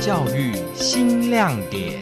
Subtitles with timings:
[0.00, 2.00] 教育新亮点。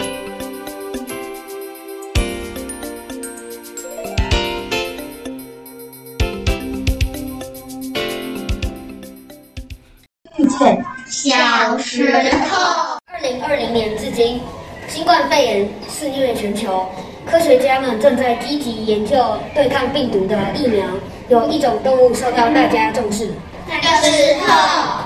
[11.07, 12.99] 小石头。
[13.07, 14.41] 二零二零年至今，
[14.89, 16.87] 新冠肺炎肆虐全球，
[17.25, 19.17] 科学家们正在积极研究
[19.55, 20.87] 对抗病毒的疫苗。
[21.29, 23.31] 有一种动物受到大家重视，
[23.67, 25.04] 那就是兔。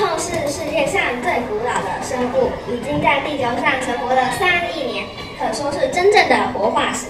[0.00, 5.04] 后是世界上最古老的生物，已经在地球上存活了三亿年，
[5.38, 7.06] 可说是真正的活化石。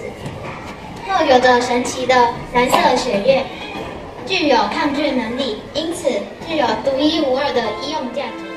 [1.09, 2.15] 后有着神奇的
[2.53, 3.45] 蓝色血液，
[4.27, 6.09] 具有抗菌能力，因此
[6.49, 8.50] 具有独一无二的医用价值。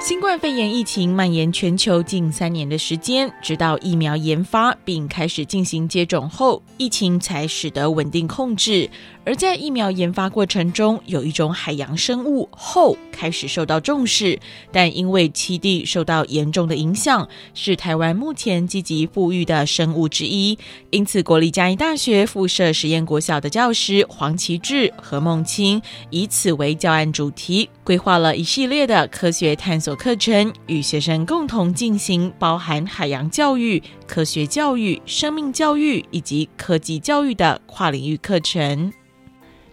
[0.00, 8.88] 新冠肺炎疫情蔓延全球近三年的时间，直到疫苗研发并开始进行接种后，疫情才使得稳定控制。
[9.26, 14.40] 而在疫苗研发过程中，有一种海洋生物后开始受到重视，
[14.72, 20.58] 但因为栖地受到严重的影响，是台湾目前积极富裕的生物之一。
[20.88, 38.92] 因此，国立嘉义大学附设实验国小的教师黄奇志、何梦清以此为教案主题，规划了一系列的科学探索课程，与学生共同进行包含海洋教育、科学教育、生命教育以及科技教育的跨领域课程。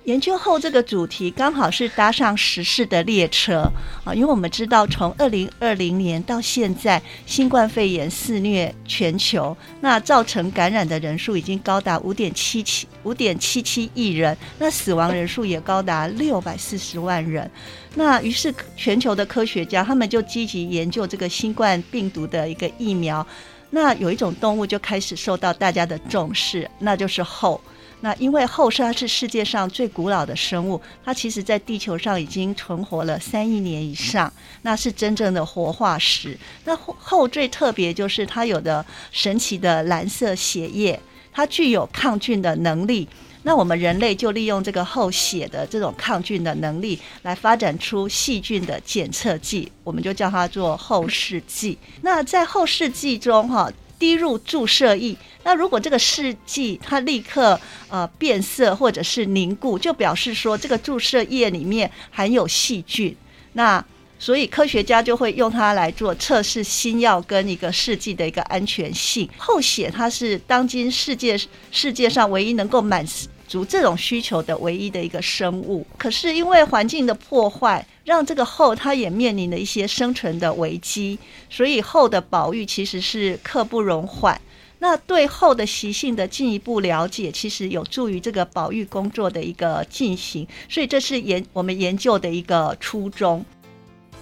[0.08, 3.70] 研究后，这个主题刚好是搭上时事的列车
[4.06, 17.52] 啊，因为我们知道，从二零二零年到现在，新冠肺炎肆虐全球，那造成感染的人数已经高达五点七七五点七七亿人，那死亡人数也高达六百四十万人。
[17.96, 23.28] 那于是，全球的科学家他们就积极研究这个新冠病毒的一个疫苗。
[23.72, 27.60] 那有一种动物就开始受到大家的重视，那就是猴。
[28.02, 34.32] 那因为后它是世界上最古老的生物，它其实在地球上已经存活了三亿年以上，
[34.62, 36.38] 那是真正的活化石。
[36.66, 41.00] 那后最特别就是它有的神奇的蓝色血液，
[41.34, 43.08] 它具有抗菌的能力。
[43.42, 51.76] 那我们人类就利用这个后血的这种抗菌的能力，来发展出细菌的检测剂，我们就叫它做后试剂。
[52.02, 53.72] 那在后试剂中，哈。
[54.00, 55.18] 滴入注射液，
[55.48, 63.16] 那如果这个试剂它立刻呃变色或者是凝固，就表示说这个注射液里面含有细菌。
[63.54, 63.82] 那
[64.20, 69.30] 所以科学家就会用它来做测试新药跟一个试剂的一个安全性。
[69.38, 71.40] 后血它是当今世界
[71.72, 73.06] 世界上唯一能够满
[73.48, 75.88] 足这种需求的唯一的一个生物。
[75.98, 77.88] 可是因为环境的破坏。
[78.08, 81.20] 让这个后它也面临了一些生存的危机，
[81.50, 84.40] 所以后的保育其实是刻不容缓。
[84.80, 90.48] 那对后的习性的进一步了解，其实有助于这个保育工作的一个进行。
[90.70, 93.44] 所以这是研我们研究的一个初衷。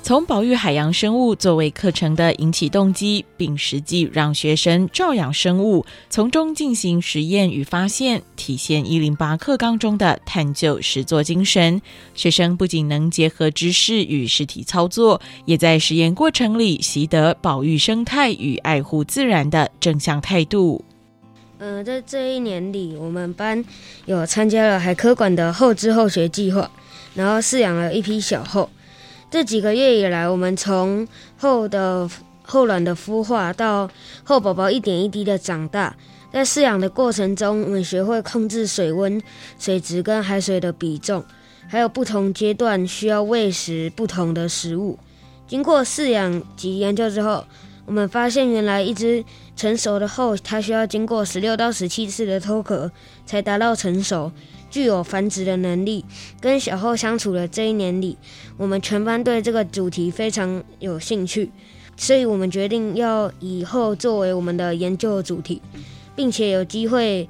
[0.05, 11.81] 从保育海洋生物作为课程的引起动机，并实际让学生照养生物，从中进行实验与发现，体现一零八课纲中的探究实作精神。
[12.13, 20.85] 学生不仅能结合知识与实体操作，也在实验过程里习得保育生态与爱护自然的正向态度。
[21.57, 23.65] 呃，在这一年里，我们班
[24.05, 26.69] 有参加了海科馆的后知后学计划，
[27.15, 28.69] 然后饲养了一批小后。
[29.35, 31.05] 这几个月以来，我们从
[31.37, 32.09] 后的
[32.43, 33.91] 后卵的孵化到
[34.23, 35.93] 后宝宝一点一滴的长大，
[36.31, 39.21] 在饲养的过程中，我们学会控制水温、
[39.59, 41.21] 水质跟海水的比重，
[41.67, 44.97] 还有不同阶段需要喂食不同的食物。
[45.45, 47.43] 经过饲养及研究之后，
[47.85, 49.21] 我们发现原来一只
[49.57, 52.89] 成熟的后，它需要经过十六到十七次的脱壳
[53.25, 54.31] 才达到成熟。
[54.75, 56.03] 具有繁殖的能力。
[56.41, 58.17] 跟小后相处的这一年里，
[58.57, 61.49] 我们全班对这个主题非常有兴趣，
[61.95, 65.61] 所以我们决定要以后作为我们的研究主题，
[66.13, 67.29] 并且有机会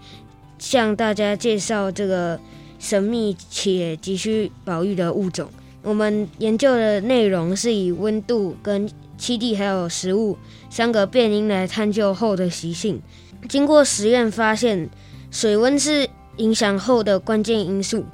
[0.57, 2.39] 向大家介绍这个
[2.79, 5.47] 神秘且急需保育的物种。
[5.83, 8.89] 我们研究的内容是以温度、跟
[9.19, 10.35] 栖地还有食物
[10.71, 12.99] 三个变因来探究后的习性。
[13.47, 14.89] 经过实验发现，
[15.29, 16.09] 水温是。
[16.37, 18.05] 影响后的关键因素，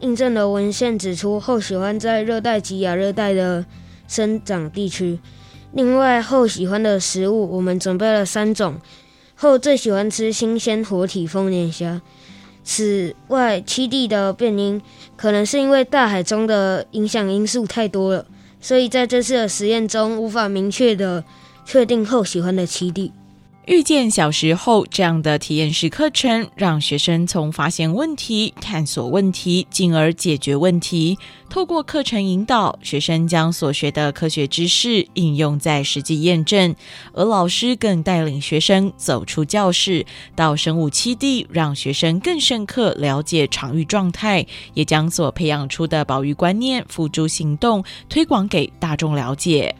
[0.00, 3.64] 印证了文献指出后喜欢在热带及亚热带的
[4.08, 5.18] 生长地区。
[5.72, 8.80] 另外，后喜欢的食物，我们准备了三种。
[9.34, 12.00] 后最喜欢吃新鲜活体丰年虾。
[12.64, 14.80] 此外，栖地的变因
[15.16, 18.26] 可能是因为大海中的影响因素太多了，
[18.60, 21.22] 所以在这次的实验中无法明确的
[21.64, 23.12] 确定后喜欢的栖地。
[23.66, 31.18] 遇见小时候这样的体验式课程，让学生从发现问题、探索问题，进而解决问题。
[31.50, 36.76] 透过课程引导，学生将所学的科学知识应用在实际验证，
[37.12, 49.74] 而老师更带领学生走出教室，到生物栖地，让学生更深刻了解场域状态，也将所培养出的保育观念付诸行动，推广给大众了解。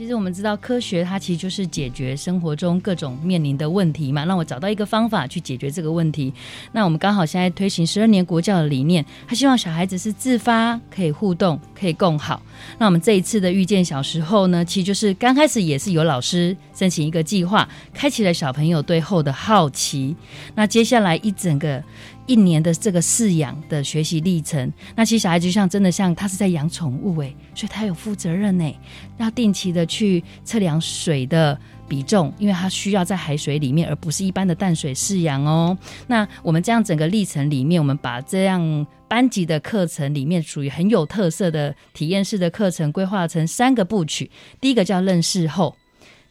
[0.00, 6.32] 其实我们知道，科学它其实就是解决生活中各种面临的问题嘛，让我找到一个方法去解决这个问题。
[6.72, 12.40] 那我们刚好现在推行十二年国教的理念，他希望小孩子是自发、可以互动、可以共好。
[12.78, 20.16] 那我们这一次的遇见小时候呢，其实就是刚开始也是有老师申请一个计划，开启了小朋友对后的好奇。
[20.54, 21.84] 那接下来一整个。
[22.26, 28.72] 一年的这个饲养的学习历程，那其实小孩就像真的像他是在养宠物诶，所以他有负责任呢，
[29.18, 31.58] 要定期的去测量水的
[31.88, 35.76] 比重，因为他需要在海水里面，而不是一般的淡水饲养哦。
[36.06, 44.30] 那我们这样整个历程里面，我们把这样班级的课程里面属于很有特色的体验式的课程规划成三个部曲，
[44.60, 45.76] 第一个叫认识后，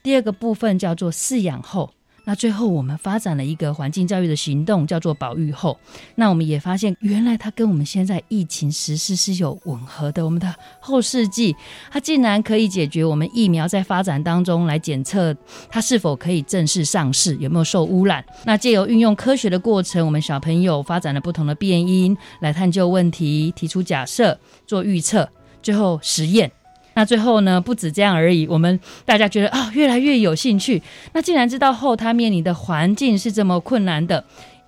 [0.01, 1.91] 第二个部分叫做饲养后。
[2.25, 5.77] 那最后，我们发展了一个环境教育的行动，叫做保育后。
[6.15, 10.23] 那我们也发现，原来它跟我们现在疫情时事是有吻合的。
[10.23, 11.55] 我们的后世纪，
[11.89, 15.35] 它竟然可以解决我们疫苗在发展当中来检测
[15.69, 18.23] 它是否可以正式上市，有没有受污染。
[18.45, 24.37] 那借由运用科学的过程，我们小朋友发展了不同的变音来探究问题、提出假设、
[24.67, 25.27] 做预测，
[25.61, 26.51] 最后实验。
[26.99, 28.45] 那最后呢，不止这样而已。
[28.45, 30.83] 我们大家觉得啊，越来越有兴趣。
[31.13, 34.21] 那既然知道后他面临的环境是这么困难的，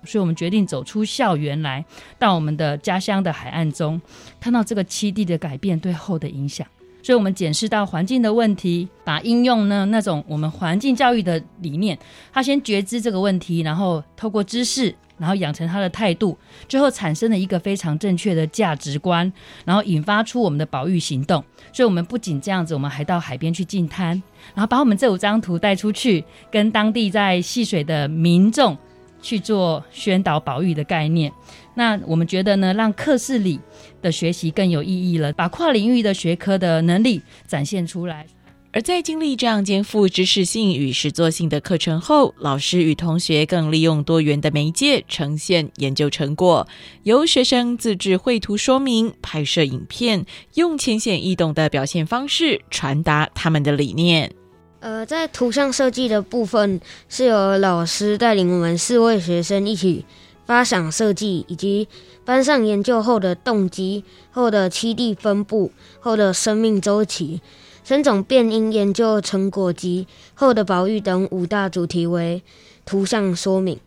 [0.06, 1.84] 所以我们决定走出校园来，
[2.18, 4.00] 到我们的家乡的海岸中，
[4.40, 6.66] 看到这个七地的改变对后的影响。
[7.02, 11.98] 所以，我们检视到环境的问题，把应用呢那种我们环境教育的理念，
[12.32, 14.94] 他先觉知这个问题，然后透过知识。
[15.22, 16.36] 然后养成他的态度，
[16.68, 19.32] 最后产生了一个非常正确的价值观，
[19.64, 21.44] 然后引发出我们的保育行动。
[21.72, 24.20] 所以，我们不仅这样子，我们还到海边去进滩，
[24.52, 28.76] 然后把我们这五张图带出去，跟当地在戏水的民众
[29.22, 31.32] 去做宣导保育的概念。
[31.74, 33.60] 那我们觉得呢，让课室里
[34.02, 38.26] 的学习更有意义了，把跨领域的学科的能力展现出来。
[38.74, 46.66] 而在经历这样肩负知识性与实作性的课程后，老师与同学更利用多元的媒介呈现研究成果，
[47.02, 50.24] 由学生自制绘图说明、拍摄影片，
[50.54, 54.32] 用浅显易懂的表现方式传达他们的理念。
[54.80, 56.80] 呃，在图像设计的部分，
[57.10, 60.06] 是由老师带领我们四位学生一起
[60.46, 61.86] 发想设计，以及
[62.24, 65.70] 班上研究后的动机、后的栖地分布、
[66.00, 67.42] 后的生命周期。
[67.84, 72.42] 生种变因研究成果及后的保育等五大主题为
[72.84, 73.78] 图像说明。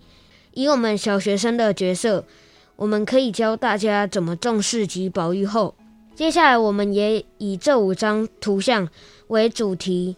[0.53, 2.25] 以我们小学生的角色，
[2.75, 5.75] 我们可以教大家怎么重视及保育后。
[6.13, 8.87] 接下来，我们也以这五张图像
[9.27, 10.15] 为主题，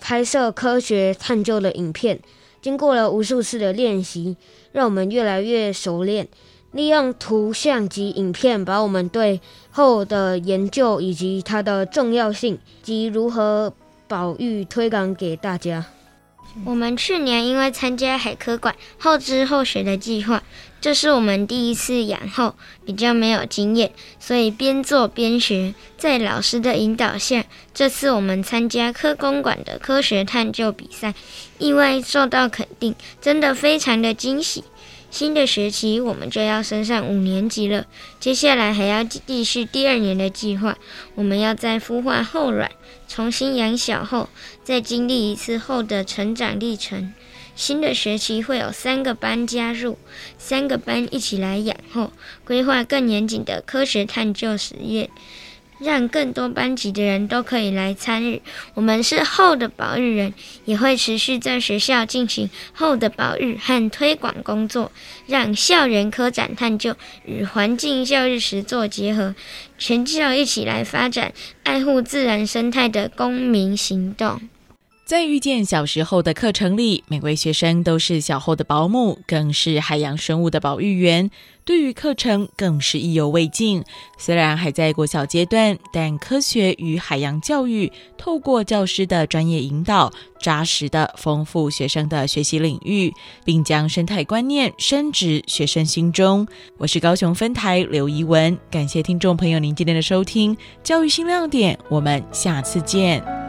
[0.00, 2.20] 拍摄科学探究的影片。
[2.62, 4.36] 经过了无数次的练习，
[4.70, 6.28] 让我们越来越熟练。
[6.72, 9.40] 利用图像及影片，把我们对
[9.70, 13.72] 后的研究以及它的重要性及如何
[14.06, 15.86] 保育推广给大家。
[16.64, 20.42] 我们去年因为参加海科馆后知后学的计划，
[20.80, 25.74] 这是我们第一次养后，比较没有经验，所以边做边学。
[25.96, 31.14] 在老师的引导下，这次我们参加科工馆的科学探究比赛，
[31.58, 34.64] 意外受到肯定，真的非常的惊喜。
[35.10, 37.86] 新的学期我们就要升上五年级了，
[38.20, 40.78] 接下来还要继续第二年的计划。
[41.16, 42.70] 我们要在孵化后卵，
[43.08, 44.28] 重新养小后，
[44.62, 47.12] 再经历一次后的成长历程。
[47.56, 49.98] 新的学期会有三个班加入，
[50.38, 52.12] 三个班一起来养后，
[52.44, 55.10] 规划更严谨的科学探究实验。
[55.80, 58.40] 让更多班级的人都可以来参与。
[58.74, 60.32] 我们是后的保育人，
[60.64, 64.92] 也会持续在学校进行后的保育和推广工作，
[65.26, 66.94] 让校园科展探究
[67.24, 69.34] 与环境教育实作结合，
[69.78, 71.32] 全校一起来发展
[71.64, 74.40] 爱护自然生态的公民行动。
[75.10, 81.32] 在遇见小时候的课程里，每位学生都是小后的保姆，更是海洋生物的保育员。
[81.64, 83.82] 对于课程更是意犹未尽。
[84.16, 93.12] 虽然还在国小阶段，但科学与海洋教育透过教师的专业引导，扎实的丰富学生的学习领域，
[93.44, 96.46] 并将生态观念深植学生心中。
[96.78, 103.39] 我是高雄分台刘怡文，感谢听众朋友您今天的收听，教育新亮点，我们下次见。